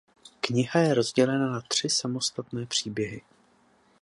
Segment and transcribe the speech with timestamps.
[0.41, 3.21] Kniha je rozdělena na tři samostatné příběhy.